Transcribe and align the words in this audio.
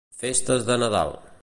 Festes 0.21 0.65
de 0.71 0.79
Nadal. 0.85 1.15